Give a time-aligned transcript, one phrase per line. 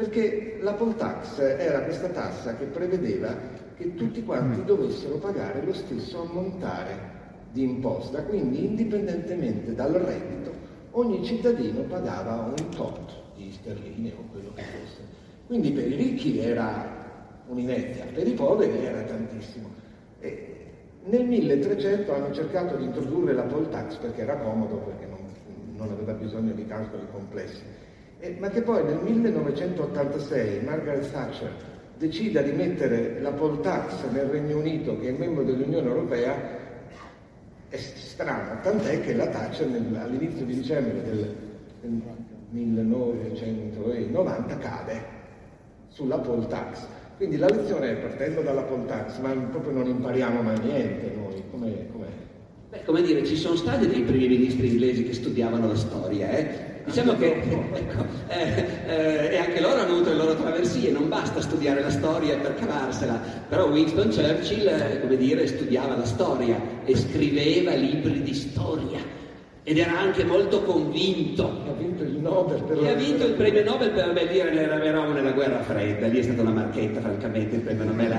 [0.00, 3.36] perché la poll tax era questa tassa che prevedeva
[3.76, 7.18] che tutti quanti dovessero pagare lo stesso ammontare
[7.52, 10.52] di imposta, quindi indipendentemente dal reddito
[10.92, 15.02] ogni cittadino pagava un tot di sterline o quello che fosse.
[15.46, 19.68] Quindi per i ricchi era un'inezia, per i poveri era tantissimo.
[20.20, 20.56] E
[21.04, 25.18] nel 1300 hanno cercato di introdurre la poll tax perché era comodo, perché non,
[25.76, 27.64] non aveva bisogno di calcoli complessi,
[28.20, 31.50] e, ma che poi nel 1986 Margaret Thatcher
[31.96, 36.58] decida di mettere la poll tax nel Regno Unito, che è membro dell'Unione Europea,
[37.68, 41.34] è strano, tant'è che la Thatcher nel, all'inizio di dicembre del,
[41.80, 42.02] del
[42.50, 45.02] 1990 cade
[45.88, 46.86] sulla poll tax.
[47.16, 51.42] Quindi la lezione è partendo dalla poll tax, ma proprio non impariamo mai niente noi,
[51.50, 51.86] com'è?
[51.92, 52.06] com'è?
[52.70, 56.69] Beh, come dire, ci sono stati dei primi ministri inglesi che studiavano la storia, eh?
[56.84, 61.82] Diciamo che ecco, eh, eh, anche loro hanno avuto le loro traversie, non basta studiare
[61.82, 67.72] la storia per cavarsela, però Winston Churchill, eh, come dire, studiava la storia e scriveva
[67.74, 69.19] libri di storia
[69.62, 71.44] ed era anche molto convinto.
[71.68, 72.88] Ha vinto il Nobel per la...
[72.88, 76.40] E ha vinto il premio Nobel per dire eravamo nella guerra fredda, lì è stata
[76.40, 78.18] una marchetta francamente il premio Nobel a,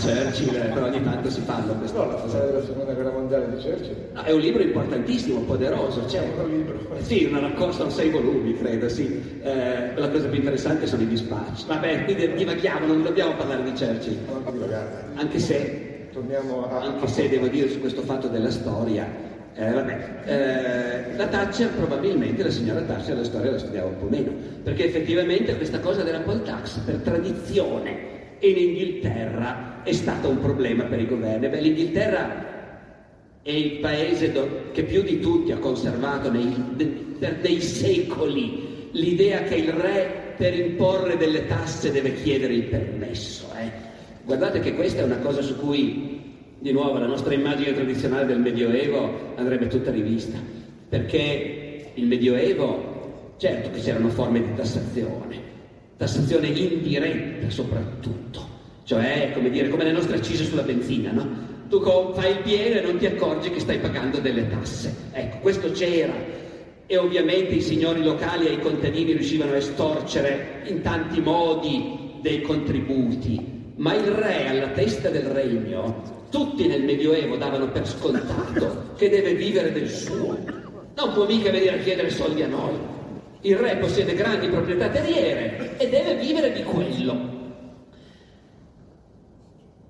[0.00, 2.38] Churchill, però ogni tanto si fanno queste no, cose.
[2.38, 3.96] No, la seconda guerra mondiale di Churchill.
[4.12, 6.78] No, è un libro importantissimo, poderoso, cioè, è un libro.
[7.00, 9.40] Sì, una raccolta, sei volumi credo, sì.
[9.42, 11.64] Eh, la cosa più interessante sono i dispacci.
[11.66, 14.18] Vabbè, quindi divaghiamo, non dobbiamo parlare di Churchill.
[15.14, 15.90] Anche se...
[16.12, 16.82] Torniamo a...
[16.82, 19.64] Anche se devo dire su questo fatto della storia eh,
[20.24, 24.86] eh, la Thatcher probabilmente, la signora Thatcher la storia la studiava un po' meno, perché
[24.86, 31.00] effettivamente questa cosa della poll tax per tradizione in Inghilterra è stato un problema per
[31.00, 31.48] i governi.
[31.48, 32.50] Beh, l'Inghilterra
[33.42, 36.84] è il paese do, che più di tutti ha conservato nei, de,
[37.18, 43.46] per dei secoli l'idea che il re per imporre delle tasse deve chiedere il permesso.
[43.58, 43.70] Eh.
[44.24, 46.21] Guardate che questa è una cosa su cui
[46.62, 50.38] di nuovo la nostra immagine tradizionale del Medioevo andrebbe tutta rivista,
[50.88, 55.40] perché il Medioevo, certo che c'erano forme di tassazione,
[55.96, 58.46] tassazione indiretta soprattutto,
[58.84, 61.50] cioè come dire, come le nostre accise sulla benzina, no?
[61.68, 61.82] Tu
[62.14, 64.94] fai il pieno e non ti accorgi che stai pagando delle tasse.
[65.10, 66.12] Ecco, questo c'era.
[66.86, 72.40] E ovviamente i signori locali e i contadini riuscivano a estorcere in tanti modi dei
[72.42, 79.10] contributi, ma il re alla testa del regno tutti nel Medioevo davano per scontato che
[79.10, 80.36] deve vivere del suo.
[80.94, 82.72] Non può mica venire a chiedere soldi a noi.
[83.42, 87.31] Il re possiede grandi proprietà terriere e deve vivere di quello.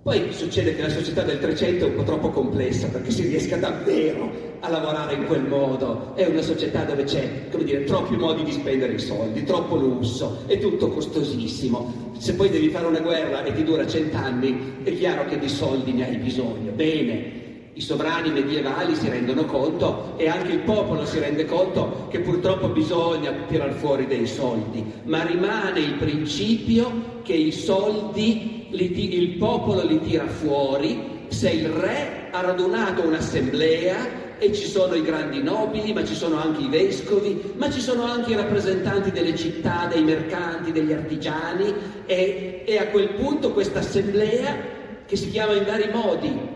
[0.02, 3.56] Poi succede che la società del Trecento è un po' troppo complessa perché si riesca
[3.56, 6.16] davvero a lavorare in quel modo.
[6.16, 10.42] È una società dove c'è, come dire, troppi modi di spendere i soldi, troppo lusso,
[10.46, 12.10] è tutto costosissimo.
[12.18, 15.92] Se poi devi fare una guerra e ti dura cent'anni, è chiaro che di soldi
[15.92, 16.72] ne hai bisogno.
[16.72, 17.41] Bene,
[17.74, 22.68] i sovrani medievali si rendono conto e anche il popolo si rende conto che purtroppo
[22.68, 29.84] bisogna tirar fuori dei soldi, ma rimane il principio che i soldi li, il popolo
[29.84, 35.92] li tira fuori se il re ha radunato un'assemblea e ci sono i grandi nobili,
[35.92, 40.02] ma ci sono anche i vescovi, ma ci sono anche i rappresentanti delle città, dei
[40.02, 41.72] mercanti, degli artigiani
[42.04, 46.51] e, e a quel punto questa assemblea, che si chiama in vari modi,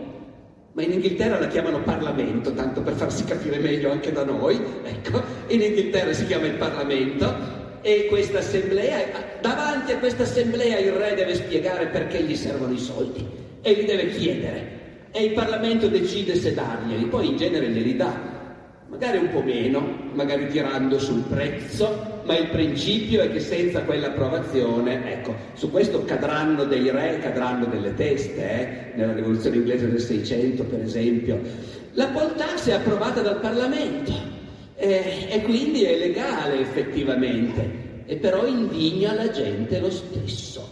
[0.77, 5.23] ma in Inghilterra la chiamano Parlamento, tanto per farsi capire meglio anche da noi, ecco,
[5.47, 7.33] in Inghilterra si chiama il Parlamento,
[7.81, 9.07] e questa assemblea,
[9.41, 13.25] davanti a questa assemblea il re deve spiegare perché gli servono i soldi
[13.59, 15.09] e li deve chiedere.
[15.09, 18.13] E il Parlamento decide se darglieli, poi in genere glieli dà,
[18.87, 25.13] magari un po' meno, magari tirando sul prezzo, ma il principio è che senza quell'approvazione,
[25.13, 28.67] ecco, su questo cadranno dei re, cadranno delle teste, eh?
[28.97, 31.39] nella rivoluzione inglese del 600 per esempio.
[31.93, 34.11] La poll tax è approvata dal Parlamento
[34.75, 40.69] eh, e quindi è legale effettivamente, e però indigna la gente lo stesso,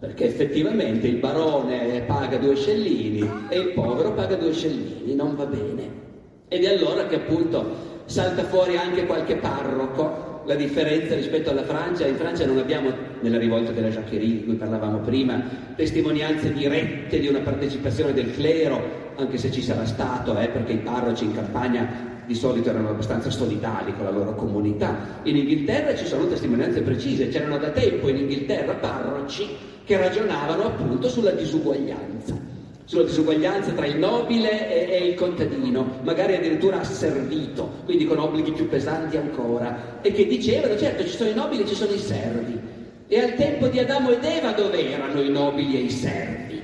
[0.00, 5.46] perché effettivamente il barone paga due scellini e il povero paga due scellini, non va
[5.46, 6.04] bene.
[6.48, 10.34] Ed è allora che appunto salta fuori anche qualche parroco.
[10.46, 14.54] La differenza rispetto alla Francia, in Francia non abbiamo, nella rivolta della Jacquerie di cui
[14.54, 15.42] parlavamo prima,
[15.74, 20.78] testimonianze dirette di una partecipazione del clero, anche se ci sarà stato, eh, perché i
[20.78, 25.20] parroci in campagna di solito erano abbastanza solidali con la loro comunità.
[25.24, 29.48] In Inghilterra ci sono testimonianze precise, c'erano da tempo in Inghilterra parroci
[29.84, 32.36] che ragionavano appunto sulla disuguaglianza,
[32.86, 38.52] sulla disuguaglianza tra il nobile e, e il contadino, magari addirittura asservito, quindi con obblighi
[38.52, 41.98] più pesanti ancora, e che dicevano, certo ci sono i nobili e ci sono i
[41.98, 42.58] servi,
[43.08, 46.62] E al tempo di Adamo ed Eva dove erano i nobili e i servi?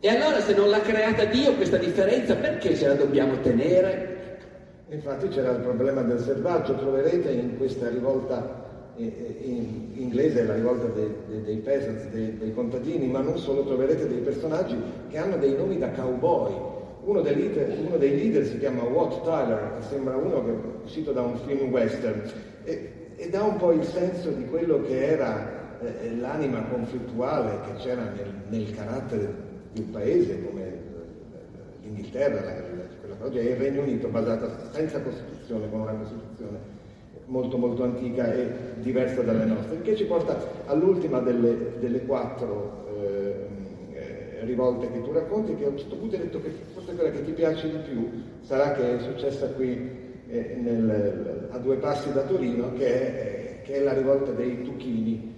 [0.00, 4.38] E allora se non l'ha creata Dio questa differenza, perché ce la dobbiamo tenere?
[4.90, 8.63] Infatti c'era il problema del selvaggio, troverete in questa rivolta
[8.96, 14.08] in inglese, la rivolta dei, dei, dei peasants, dei, dei, contadini, ma non solo, troverete
[14.08, 14.76] dei personaggi
[15.08, 16.72] che hanno dei nomi da cowboy.
[17.04, 20.54] Uno dei leader, uno dei leader si chiama Watt Tyler, che sembra uno che è
[20.84, 22.22] uscito da un film western,
[22.64, 27.82] e, e dà un po' il senso di quello che era eh, l'anima conflittuale che
[27.82, 29.42] c'era nel, nel carattere
[29.72, 30.82] di un paese come
[31.82, 32.40] l'Inghilterra,
[33.00, 36.73] quella che è il Regno Unito, basata senza Costituzione, con una Costituzione
[37.26, 43.46] molto molto antica e diversa dalle nostre, che ci porta all'ultima delle, delle quattro eh,
[43.92, 47.10] eh, rivolte che tu racconti, che a un certo punto hai detto che forse quella
[47.10, 48.10] che ti piace di più
[48.42, 49.90] sarà che è successa qui
[50.28, 55.32] eh, nel, a due passi da Torino, che è, che è la rivolta dei Tuchini.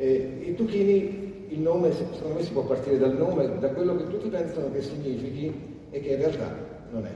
[0.00, 4.28] I Tuchini il nome, secondo me si può partire dal nome, da quello che tutti
[4.28, 5.52] pensano che significhi
[5.90, 6.54] e che in realtà
[6.90, 7.10] non è.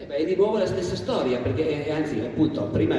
[0.00, 2.96] Eh beh, è di nuovo la stessa storia, perché eh, anzi, appunto, prima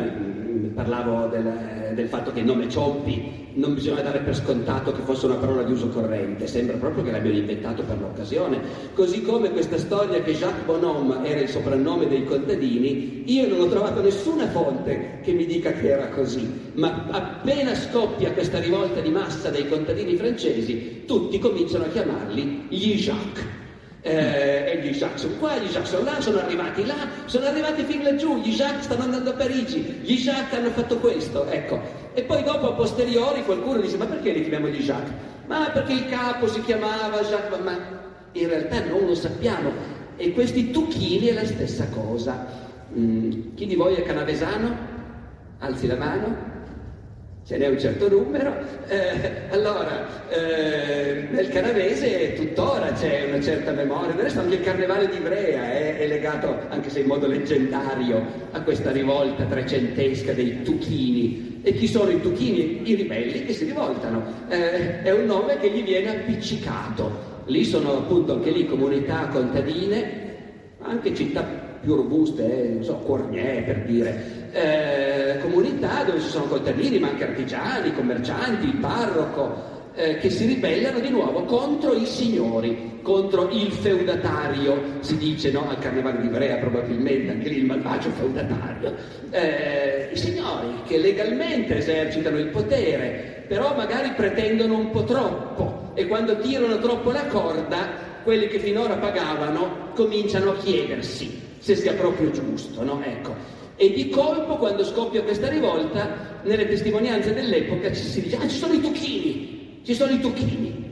[0.79, 5.25] parlavo del, del, fatto che il nome Ciompi non bisogna dare per scontato che fosse
[5.25, 8.61] una parola di uso corrente, sembra proprio che l'abbiano inventato per l'occasione.
[8.93, 13.67] Così come questa storia che Jacques Bonhomme era il soprannome dei contadini, io non ho
[13.67, 19.09] trovato nessuna fonte che mi dica che era così, ma appena scoppia questa rivolta di
[19.09, 23.59] massa dei contadini francesi, tutti cominciano a chiamarli gli Jacques
[24.01, 27.83] eh, e gli Jacques sono qua, gli Jacques sono là, sono arrivati là, sono arrivati
[27.83, 31.81] fin laggiù, gli Jacques stanno andando a Parigi, gli Jacques hanno fatto questo, ecco.
[32.13, 35.13] E poi dopo a posteriori qualcuno dice ma perché li chiamiamo gli Jacques?
[35.47, 37.77] Ma perché il capo si chiamava Jacques, ma
[38.31, 39.71] in realtà non lo sappiamo.
[40.15, 42.45] E questi tucchini è la stessa cosa.
[42.97, 44.87] Mm, chi di voi è canavesano?
[45.59, 46.48] Alzi la mano
[47.49, 48.53] ce n'è un certo numero,
[48.87, 55.09] eh, allora eh, nel canavese tuttora c'è una certa memoria, del resto anche il carnevale
[55.09, 60.61] di Ivrea è, è, legato, anche se in modo leggendario, a questa rivolta trecentesca dei
[60.61, 61.61] Tuchini.
[61.63, 62.87] E chi sono i Tuchini?
[62.87, 64.25] I ribelli che si rivoltano.
[64.47, 67.37] Eh, è un nome che gli viene appiccicato.
[67.45, 70.28] Lì sono appunto anche lì comunità contadine,
[70.81, 71.43] anche città
[71.81, 77.09] più robuste, eh, non so, Cornier per dire, eh, comunità dove ci sono contadini, ma
[77.09, 83.49] anche artigiani, commercianti, il parroco, eh, che si ribellano di nuovo contro i signori, contro
[83.51, 85.69] il feudatario, si dice no?
[85.69, 88.95] al carnevale di Ivrea probabilmente, anche lì il malvagio feudatario.
[89.29, 96.07] Eh, I signori che legalmente esercitano il potere, però magari pretendono un po' troppo e
[96.07, 102.31] quando tirano troppo la corda, quelli che finora pagavano cominciano a chiedersi se sia proprio
[102.31, 103.01] giusto, no?
[103.03, 103.35] Ecco.
[103.75, 108.57] E di colpo, quando scoppia questa rivolta, nelle testimonianze dell'epoca ci si dice, ah, ci
[108.57, 110.87] sono i tucchini, ci sono i tucchini.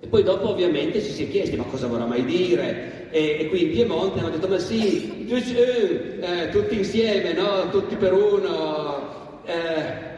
[0.00, 3.08] E poi dopo ovviamente ci si è chiesti, ma cosa vorrà mai dire?
[3.10, 7.68] E, e qui in Piemonte hanno detto, ma sì, eh, tutti insieme, no?
[7.70, 9.40] Tutti per uno.
[9.44, 10.10] Eh,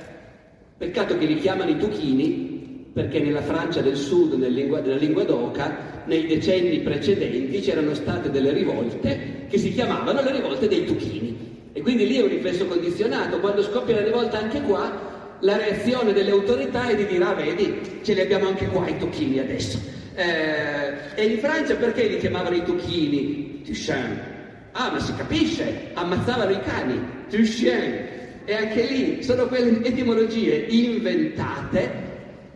[0.76, 5.24] peccato che li chiamano i tucchini, perché nella Francia del Sud, nella lingua, nella lingua
[5.24, 11.52] d'Oca, nei decenni precedenti c'erano state delle rivolte che si chiamavano le rivolte dei tucchini.
[11.72, 13.40] E quindi lì è un riflesso condizionato.
[13.40, 17.80] Quando scoppia la rivolta anche qua, la reazione delle autorità è di dire, ah vedi,
[18.02, 19.78] ce li abbiamo anche qua i tocchini adesso.
[20.14, 23.62] Eh, e in Francia perché li chiamavano i tocchini?
[23.64, 24.32] Tuchien.
[24.72, 27.00] Ah, ma si capisce, ammazzavano i cani.
[27.28, 28.12] Tuchien.
[28.44, 32.03] E anche lì sono quelle etimologie inventate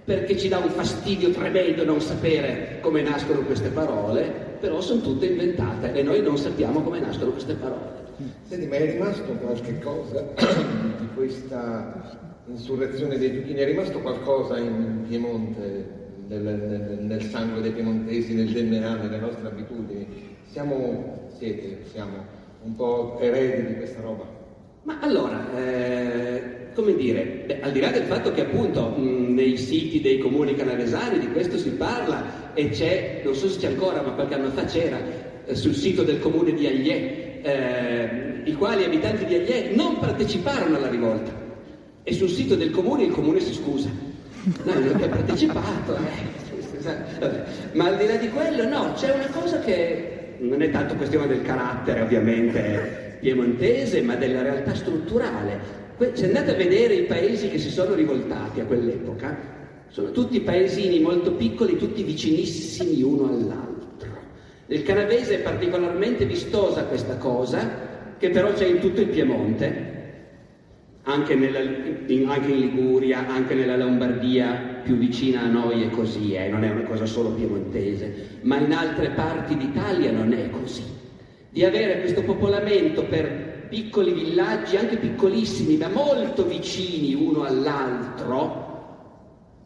[0.09, 5.27] perché ci dà un fastidio tremendo non sapere come nascono queste parole, però sono tutte
[5.27, 8.07] inventate e noi non sappiamo come nascono queste parole.
[8.45, 10.27] Senti, ma è rimasto qualche cosa
[10.99, 13.59] di questa insurrezione dei Tuchini?
[13.59, 15.87] È rimasto qualcosa in Piemonte,
[16.27, 20.37] nel, nel, nel sangue dei piemontesi, nel DNA, nelle nostre abitudini?
[20.47, 22.25] Siamo, siete, siamo
[22.63, 24.38] un po' eredi di questa roba?
[24.89, 29.59] Ma allora, eh, come dire, beh, al di là del fatto che appunto mh, nei
[29.59, 34.01] siti dei comuni canavesani di questo si parla e c'è, non so se c'è ancora,
[34.01, 34.99] ma qualche anno fa c'era,
[35.45, 40.77] eh, sul sito del comune di Agliè, eh, i quali abitanti di Agliè non parteciparono
[40.79, 41.33] alla rivolta
[42.03, 43.91] e sul sito del comune il comune si scusa.
[44.65, 47.43] No, non ha partecipato, eh.
[47.73, 51.27] ma al di là di quello no, c'è una cosa che non è tanto questione
[51.27, 55.87] del carattere ovviamente piemontese, ma della realtà strutturale.
[56.13, 59.57] Se andate a vedere i paesi che si sono rivoltati a quell'epoca,
[59.89, 63.77] sono tutti paesini molto piccoli, tutti vicinissimi uno all'altro.
[64.67, 67.87] Nel canavese è particolarmente vistosa questa cosa,
[68.19, 69.97] che però c'è in tutto il Piemonte,
[71.05, 76.35] anche, nella, in, anche, in, Liguria, anche nella Lombardia più vicina a noi è così,
[76.35, 80.83] eh, non è una cosa solo piemontese, ma in altre parti d'Italia non è così.
[81.51, 88.67] Di avere questo popolamento per piccoli villaggi, anche piccolissimi, ma molto vicini uno all'altro,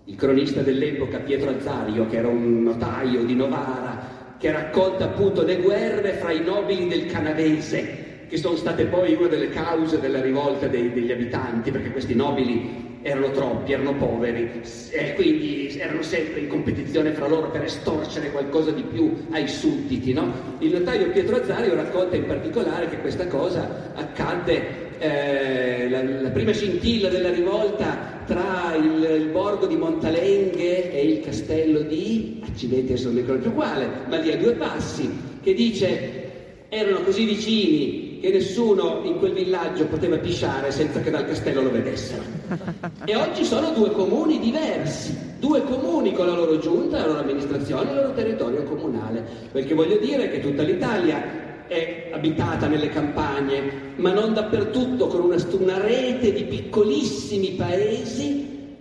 [0.05, 5.57] il cronista dell'epoca Pietro Azzario, che era un notaio di Novara, che racconta appunto le
[5.57, 10.69] guerre fra i nobili del Canavese, che sono state poi una delle cause della rivolta
[10.69, 16.49] dei, degli abitanti, perché questi nobili erano troppi, erano poveri, e quindi erano sempre in
[16.49, 20.13] competizione fra loro per estorcere qualcosa di più ai sudditi.
[20.13, 20.33] No?
[20.59, 26.53] Il notaio Pietro Azzario racconta in particolare che questa cosa accadde, eh, la, la, prima
[26.53, 33.07] scintilla della rivolta tra il, il, borgo di Montalenghe e il castello di, accidenti adesso
[33.07, 35.11] non mi ricordo più quale, ma lì a due passi,
[35.43, 36.21] che dice
[36.69, 41.73] erano così vicini che nessuno in quel villaggio poteva pisciare senza che dal castello lo
[41.73, 42.23] vedessero.
[43.05, 47.91] E oggi sono due comuni diversi, due comuni con la loro giunta, la loro amministrazione,
[47.91, 49.25] il loro territorio comunale.
[49.51, 55.09] Quel che voglio dire è che tutta l'Italia è abitata nelle campagne, ma non dappertutto,
[55.09, 58.77] con una, una rete di piccolissimi paesi,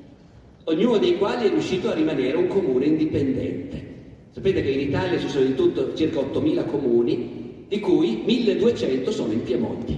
[0.65, 3.89] ognuno dei quali è riuscito a rimanere un comune indipendente.
[4.29, 7.30] Sapete che in Italia ci sono in tutto circa 8.000 comuni,
[7.71, 9.95] di cui 1200 sono in Piemonte.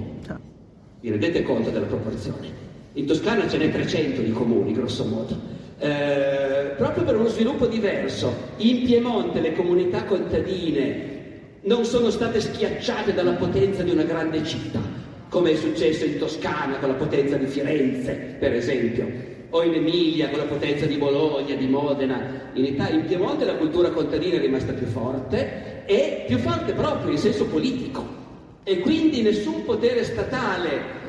[0.99, 2.47] Vi rendete conto della proporzione?
[2.93, 5.35] In Toscana ce n'è 300 di comuni, grosso modo.
[5.79, 8.31] Eh, proprio per uno sviluppo diverso.
[8.57, 14.81] In Piemonte le comunità contadine non sono state schiacciate dalla potenza di una grande città,
[15.29, 19.11] come è successo in Toscana con la potenza di Firenze, per esempio,
[19.53, 22.49] o in Emilia con la potenza di Bologna, di Modena.
[22.53, 27.11] In, Italia, in Piemonte la cultura contadina è rimasta più forte è più forte proprio
[27.11, 28.21] in senso politico
[28.63, 31.01] e quindi nessun potere statale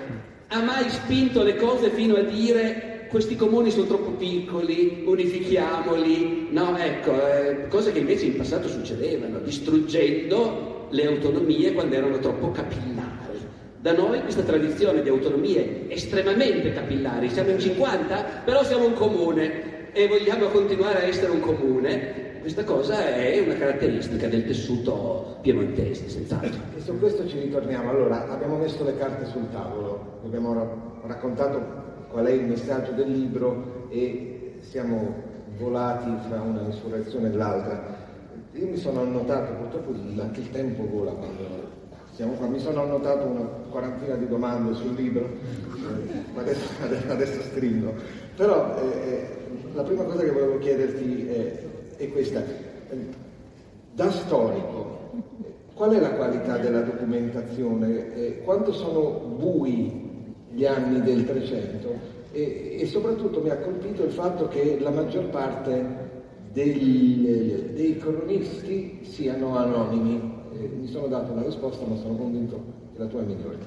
[0.48, 6.76] ha mai spinto le cose fino a dire questi comuni sono troppo piccoli, unifichiamoli, no,
[6.76, 13.23] ecco, eh, cose che invece in passato succedevano, distruggendo le autonomie quando erano troppo capillari.
[13.84, 19.92] Da noi questa tradizione di autonomie estremamente capillari, siamo in 50, però siamo un comune
[19.92, 26.08] e vogliamo continuare a essere un comune, questa cosa è una caratteristica del tessuto piemontese,
[26.08, 26.58] senz'altro.
[26.74, 27.90] E su questo ci ritorniamo.
[27.90, 33.88] Allora, abbiamo messo le carte sul tavolo, abbiamo raccontato qual è il messaggio del libro
[33.90, 35.14] e siamo
[35.58, 37.96] volati fra una insurrezione e l'altra.
[38.52, 41.63] Io mi sono annotato, purtroppo anche il tempo vola quando
[42.16, 46.68] qua, mi sono annotato una quarantina di domande sul libro, eh, adesso,
[47.08, 47.92] adesso stringo.
[48.36, 49.28] Però eh, eh,
[49.74, 52.42] la prima cosa che volevo chiederti è è questa.
[53.92, 55.10] Da storico,
[55.74, 58.42] qual è la qualità della documentazione?
[58.44, 62.12] Quanto sono bui gli anni del Trecento?
[62.32, 66.10] E, e, soprattutto mi ha colpito il fatto che la maggior parte
[66.52, 70.42] dei, dei cronisti siano anonimi.
[70.58, 72.62] Eh, mi sono dato una risposta, ma sono convinto
[72.94, 73.58] che la tua è migliore.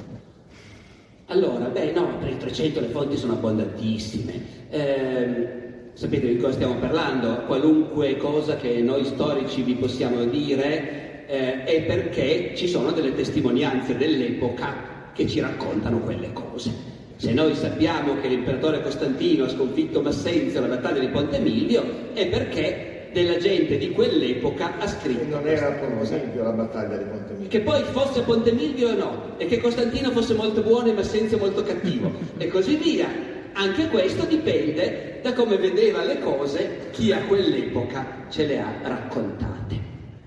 [1.27, 4.33] Allora, beh no, per il 300 le fonti sono abbondantissime.
[4.69, 5.47] Eh,
[5.93, 11.83] sapete di cosa stiamo parlando, qualunque cosa che noi storici vi possiamo dire eh, è
[11.83, 16.95] perché ci sono delle testimonianze dell'epoca che ci raccontano quelle cose.
[17.17, 22.27] Se noi sappiamo che l'imperatore Costantino ha sconfitto Massenzio alla battaglia di Ponte Milvio è
[22.27, 25.21] perché della gente di quell'epoca ha scritto.
[25.21, 27.47] E non era Ponte Milvio la battaglia di Ponte Milvio.
[27.47, 31.37] Che poi fosse Ponte Milvio o no, e che Costantino fosse molto buono e Massenzio
[31.37, 33.35] molto cattivo, e così via.
[33.53, 39.79] Anche questo dipende da come vedeva le cose chi a quell'epoca ce le ha raccontate.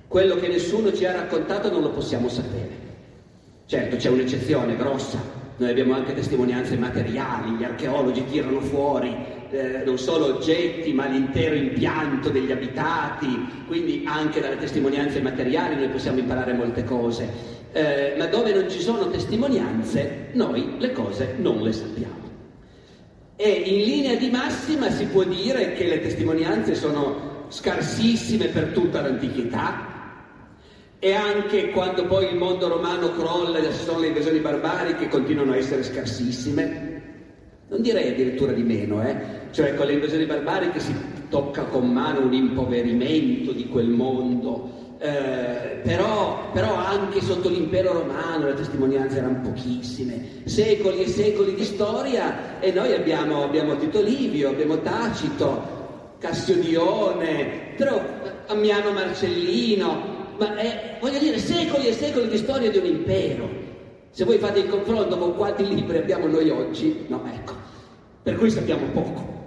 [0.09, 2.89] Quello che nessuno ci ha raccontato non lo possiamo sapere.
[3.67, 9.15] Certo c'è un'eccezione grossa, noi abbiamo anche testimonianze materiali, gli archeologi tirano fuori
[9.51, 13.27] eh, non solo oggetti ma l'intero impianto degli abitati,
[13.67, 17.29] quindi anche dalle testimonianze materiali noi possiamo imparare molte cose,
[17.73, 22.29] eh, ma dove non ci sono testimonianze noi le cose non le sappiamo.
[23.37, 29.03] E in linea di massima si può dire che le testimonianze sono scarsissime per tutta
[29.03, 29.90] l'antichità
[31.01, 35.53] e anche quando poi il mondo romano crolla e ci sono le invasioni barbariche continuano
[35.53, 37.03] a essere scarsissime.
[37.69, 39.17] Non direi addirittura di meno, eh?
[39.51, 40.95] Cioè con le invasioni barbariche si
[41.29, 48.49] tocca con mano un impoverimento di quel mondo eh, però, però, anche sotto l'impero romano
[48.49, 54.51] le testimonianze erano pochissime, secoli e secoli di storia e noi abbiamo, abbiamo Tito Livio,
[54.51, 57.75] abbiamo Tacito, Cassiodione,
[58.49, 60.10] Ammiano Marcellino,
[60.41, 63.49] ma è, voglio dire secoli e secoli di storia di un impero.
[64.11, 67.53] Se voi fate il confronto con quanti libri abbiamo noi oggi, no, ecco,
[68.23, 69.39] per cui sappiamo poco.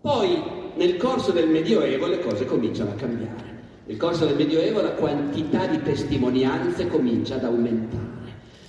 [0.00, 0.40] Poi
[0.76, 3.52] nel corso del Medioevo le cose cominciano a cambiare.
[3.86, 8.12] Nel corso del Medioevo la quantità di testimonianze comincia ad aumentare.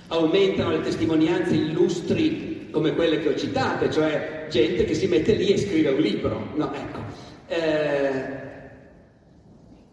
[0.08, 5.52] Aumentano le testimonianze illustri come quelle che ho citate, cioè gente che si mette lì
[5.52, 6.48] e scrive un libro.
[6.56, 6.98] No, ecco.
[7.46, 8.45] Eh,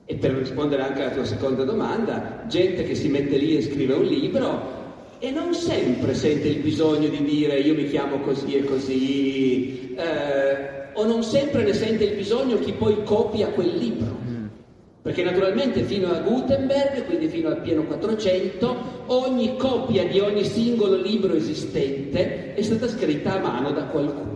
[0.06, 3.94] e per rispondere anche alla tua seconda domanda, gente che si mette lì e scrive
[3.94, 4.82] un libro
[5.20, 10.92] e non sempre sente il bisogno di dire io mi chiamo così e così, eh,
[10.94, 14.22] o non sempre ne sente il bisogno chi poi copia quel libro.
[15.02, 20.96] Perché naturalmente fino a Gutenberg, quindi fino al pieno 400, ogni copia di ogni singolo
[20.96, 24.34] libro esistente è stata scritta a mano da qualcuno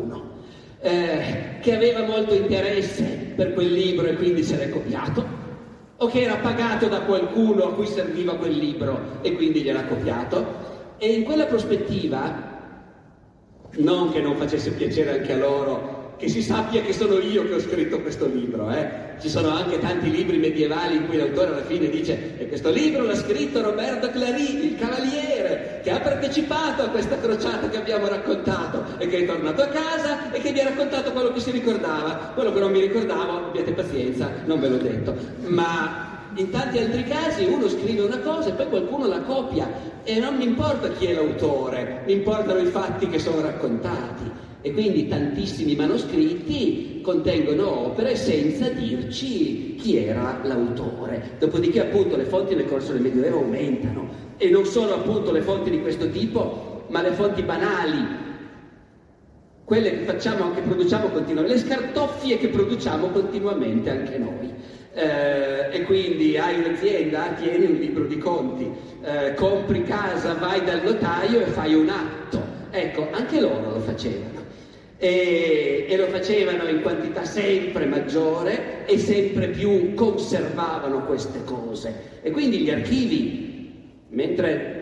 [0.81, 3.03] eh, che aveva molto interesse
[3.36, 5.25] per quel libro e quindi se l'è copiato,
[5.97, 10.65] o che era pagato da qualcuno a cui serviva quel libro e quindi gliel'ha copiato.
[10.97, 12.55] E in quella prospettiva,
[13.77, 17.53] non che non facesse piacere anche a loro che si sappia che sono io che
[17.53, 18.69] ho scritto questo libro.
[18.71, 19.05] Eh.
[19.19, 23.03] Ci sono anche tanti libri medievali in cui l'autore alla fine dice e questo libro
[23.03, 28.83] l'ha scritto Roberto Clary, il cavaliere, che ha partecipato a questa crociata che abbiamo raccontato
[28.97, 32.31] e che è tornato a casa e che vi ha raccontato quello che si ricordava.
[32.33, 35.15] Quello che non mi ricordavo, abbiate pazienza, non ve l'ho detto.
[35.45, 39.69] Ma in tanti altri casi uno scrive una cosa e poi qualcuno la copia
[40.03, 44.45] e non mi importa chi è l'autore, mi importano i fatti che sono raccontati.
[44.61, 51.35] E quindi tantissimi manoscritti contengono opere senza dirci chi era l'autore.
[51.39, 55.69] Dopodiché appunto le fonti nel corso del Medioevo aumentano e non solo appunto le fonti
[55.69, 58.05] di questo tipo, ma le fonti banali,
[59.63, 64.53] quelle che facciamo, che produciamo continuamente, le scartoffie che produciamo continuamente anche noi.
[64.93, 68.67] Eh, e quindi hai un'azienda, tieni un libro di conti,
[69.03, 72.41] eh, compri casa, vai dal notaio e fai un atto.
[72.71, 74.46] Ecco, anche loro lo facevano
[74.97, 82.19] e, e, lo facevano in quantità sempre maggiore e sempre più conservavano queste cose.
[82.21, 84.77] E quindi gli archivi, mentre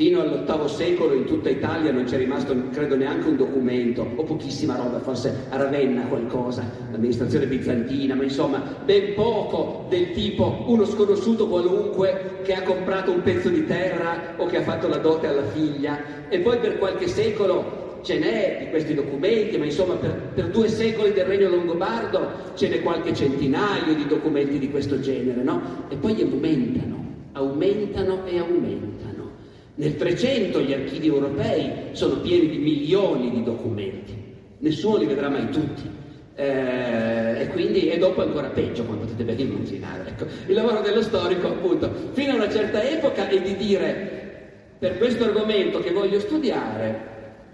[0.00, 4.76] fino all'ottavo secolo in tutta Italia non c'è rimasto, credo, neanche un documento, o pochissima
[4.76, 11.48] roba, forse a Ravenna qualcosa, l'amministrazione bizantina, ma insomma ben poco del tipo uno sconosciuto
[11.48, 15.44] qualunque che ha comprato un pezzo di terra o che ha fatto la dote alla
[15.44, 16.28] figlia.
[16.30, 20.68] E poi per qualche secolo ce n'è di questi documenti, ma insomma per, per, due
[20.68, 25.86] secoli del regno longobardo ce n'è qualche centinaio di documenti di questo genere, no?
[25.88, 29.30] E poi aumentano, aumentano e aumentano.
[29.76, 34.14] Nel 300 gli archivi europei sono pieni di milioni di documenti,
[34.58, 35.98] nessuno li vedrà mai tutti.
[36.34, 40.08] Eh, e quindi e dopo ancora peggio, come potete ben immaginare.
[40.08, 40.24] Ecco.
[40.46, 44.18] Il lavoro dello storico, appunto, fino a una certa epoca è di dire
[44.78, 47.10] per questo argomento che voglio studiare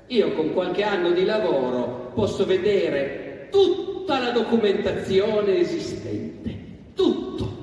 [0.08, 6.54] io con qualche anno di lavoro posso vedere tutta la documentazione esistente,
[6.94, 7.54] tutto.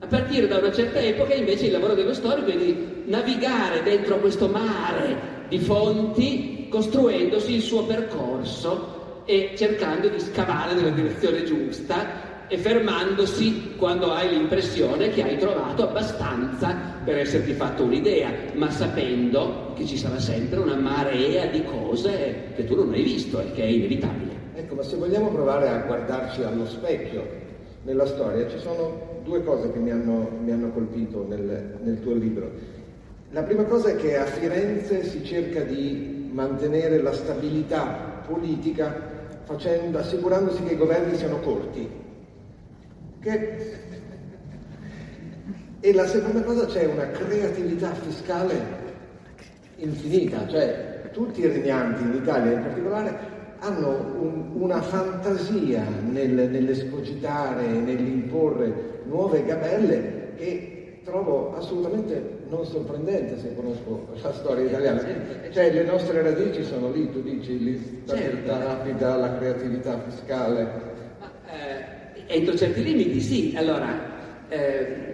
[0.00, 4.18] A partire da una certa epoca invece il lavoro dello storico è di navigare dentro
[4.18, 12.25] questo mare di fonti, costruendosi il suo percorso e cercando di scavare nella direzione giusta
[12.48, 19.72] e fermandosi quando hai l'impressione che hai trovato abbastanza per esserti fatto un'idea, ma sapendo
[19.74, 23.62] che ci sarà sempre una marea di cose che tu non hai visto e che
[23.62, 24.34] è inevitabile.
[24.54, 27.26] Ecco, ma se vogliamo provare a guardarci allo specchio
[27.82, 32.14] nella storia, ci sono due cose che mi hanno, mi hanno colpito nel, nel tuo
[32.14, 32.50] libro.
[33.30, 39.98] La prima cosa è che a Firenze si cerca di mantenere la stabilità politica facendo,
[39.98, 42.04] assicurandosi che i governi siano corti,
[43.26, 43.74] che...
[45.80, 48.84] E la seconda cosa c'è una creatività fiscale
[49.76, 53.88] infinita, cioè tutti i regnanti in Italia in particolare hanno
[54.20, 64.08] un, una fantasia nel, nell'escogitare, nell'imporre nuove gabelle che trovo assolutamente non sorprendente se conosco
[64.20, 65.04] la storia italiana.
[65.50, 68.66] Cioè le nostre radici sono lì, tu dici, l'instabilità certo.
[68.66, 70.94] rapida, la creatività fiscale.
[72.26, 75.04] Entro certi limiti sì, allora, eh,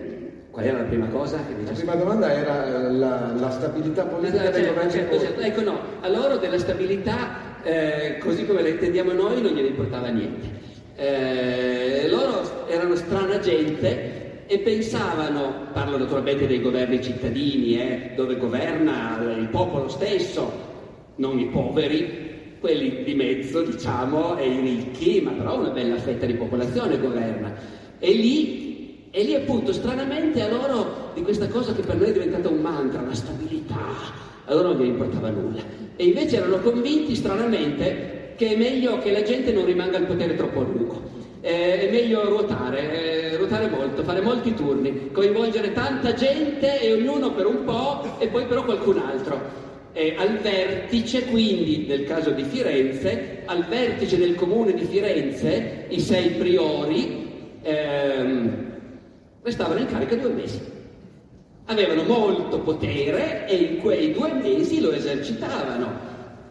[0.50, 4.64] qual era la prima cosa che La prima domanda era la, la stabilità politica dei
[4.64, 9.42] certo, certo, certo, Ecco no, a loro della stabilità, eh, così come la intendiamo noi,
[9.42, 10.60] non gliene importava niente.
[10.96, 19.18] Eh, loro erano strana gente e pensavano, parlo naturalmente dei governi cittadini, eh, dove governa
[19.38, 20.50] il popolo stesso,
[21.16, 22.31] non i poveri,
[22.62, 27.52] quelli di mezzo, diciamo, e i ricchi, ma però una bella fetta di popolazione governa.
[27.98, 32.12] E lì, e lì appunto, stranamente a loro di questa cosa che per noi è
[32.12, 34.30] diventata un mantra, la stabilità.
[34.44, 35.60] Allora non gli importava nulla.
[35.96, 40.36] E invece erano convinti, stranamente, che è meglio che la gente non rimanga al potere
[40.36, 41.02] troppo a lungo.
[41.40, 47.32] Eh, è meglio ruotare, eh, ruotare molto, fare molti turni, coinvolgere tanta gente e ognuno
[47.32, 49.70] per un po' e poi però qualcun altro.
[49.94, 56.00] E al vertice, quindi nel caso di Firenze, al vertice del comune di Firenze, i
[56.00, 58.72] sei priori ehm,
[59.42, 60.60] restavano in carica due mesi.
[61.66, 65.90] Avevano molto potere e in quei due mesi lo esercitavano,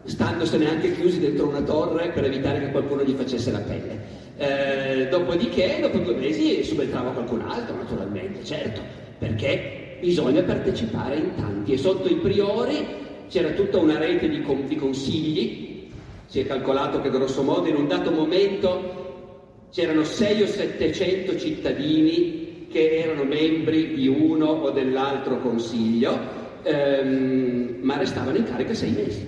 [0.04, 4.20] standosene anche chiusi dentro una torre per evitare che qualcuno gli facesse la pelle.
[4.36, 8.80] Eh, dopodiché, dopo due mesi, subentrava qualcun altro, naturalmente, certo,
[9.18, 11.72] perché bisogna partecipare in tanti.
[11.72, 15.88] E sotto i priori c'era tutta una rete di, con- di consigli,
[16.26, 22.66] si è calcolato che grosso modo in un dato momento c'erano 6 o 700 cittadini
[22.70, 29.26] che erano membri di uno o dell'altro consiglio, ehm, ma restavano in carica sei mesi.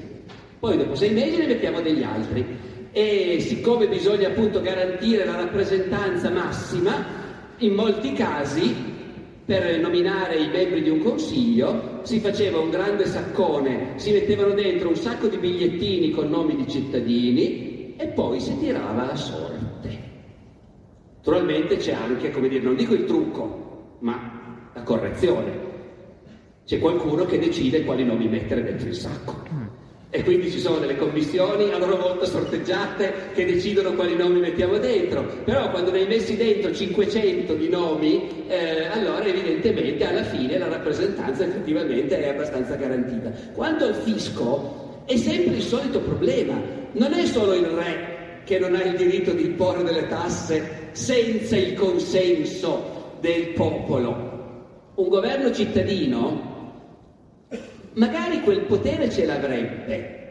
[0.58, 2.44] Poi dopo sei mesi ne mettiamo degli altri.
[2.92, 7.22] E siccome bisogna appunto garantire la rappresentanza massima,
[7.58, 8.93] in molti casi
[9.44, 14.88] per nominare i membri di un consiglio si faceva un grande saccone, si mettevano dentro
[14.88, 20.12] un sacco di bigliettini con nomi di cittadini e poi si tirava la sorte.
[21.16, 25.72] Naturalmente c'è anche, come dire, non dico il trucco, ma la correzione.
[26.64, 29.63] C'è qualcuno che decide quali nomi mettere dentro il sacco.
[30.16, 34.78] E quindi ci sono delle commissioni a loro volta sorteggiate che decidono quali nomi mettiamo
[34.78, 35.24] dentro.
[35.44, 40.68] Però quando ne hai messi dentro 500 di nomi, eh, allora evidentemente alla fine la
[40.68, 43.32] rappresentanza effettivamente è abbastanza garantita.
[43.54, 46.62] Quanto al fisco, è sempre il solito problema.
[46.92, 51.56] Non è solo il re che non ha il diritto di imporre delle tasse senza
[51.56, 54.92] il consenso del popolo.
[54.94, 56.53] Un governo cittadino
[57.94, 60.22] magari quel potere ce l'avrebbe,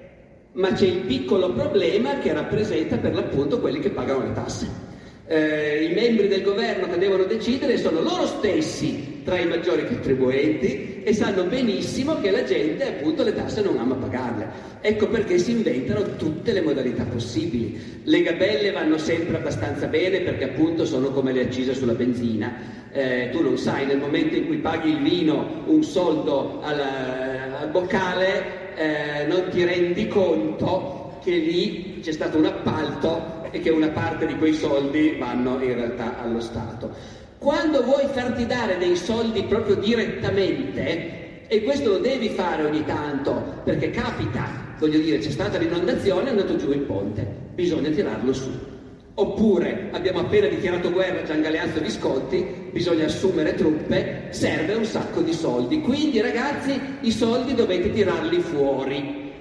[0.54, 4.92] ma c'è il piccolo problema che rappresenta per l'appunto quelli che pagano le tasse.
[5.26, 11.02] Eh, I membri del governo che devono decidere sono loro stessi tra i maggiori contribuenti
[11.02, 14.48] e sanno benissimo che la gente appunto le tasse non ama pagarle.
[14.82, 18.02] Ecco perché si inventano tutte le modalità possibili.
[18.04, 22.82] Le gabelle vanno sempre abbastanza bene perché appunto sono come le accise sulla benzina.
[22.92, 27.33] Eh, tu non sai, nel momento in cui paghi il vino un soldo al, al
[27.68, 33.90] boccale, eh, non ti rendi conto che lì c'è stato un appalto e che una
[33.90, 36.92] parte di quei soldi vanno in realtà allo Stato.
[37.38, 43.62] Quando vuoi farti dare dei soldi proprio direttamente, e questo lo devi fare ogni tanto,
[43.64, 48.73] perché capita, voglio dire, c'è stata l'inondazione, è andato giù il ponte, bisogna tirarlo su.
[49.16, 55.22] Oppure abbiamo appena dichiarato guerra a Gian Galeazzo Visconti, bisogna assumere truppe, serve un sacco
[55.22, 55.82] di soldi.
[55.82, 59.32] Quindi ragazzi i soldi dovete tirarli fuori.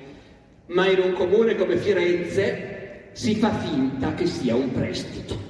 [0.67, 5.41] Ma in un comune come Firenze si fa finta che sia un prestito.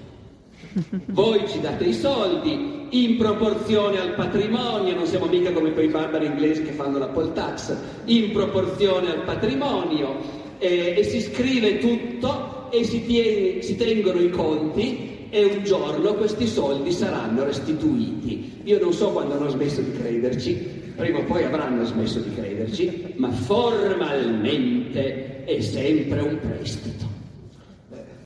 [1.06, 6.26] Voi ci date i soldi in proporzione al patrimonio, non siamo mica come quei barbari
[6.26, 10.16] inglesi che fanno la poll tax, in proporzione al patrimonio
[10.58, 16.14] eh, e si scrive tutto e si, tiene, si tengono i conti e un giorno
[16.14, 18.60] questi soldi saranno restituiti.
[18.64, 20.54] Io non so quando hanno smesso di crederci,
[20.96, 27.11] prima o poi avranno smesso di crederci, ma formalmente è sempre un prestito.